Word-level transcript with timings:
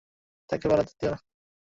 তাকে 0.49 0.65
পালাতে 0.69 0.93
দিও 0.99 1.09
না। 1.11 1.17